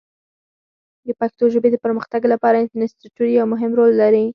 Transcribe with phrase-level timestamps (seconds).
[1.05, 4.25] د پښتو ژبې د پرمختګ لپاره انسټیټوت یو مهم رول لري.